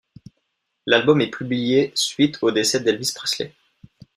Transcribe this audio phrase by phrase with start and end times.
[0.87, 3.53] L'album est publié suite au décès d'Elvis Presley.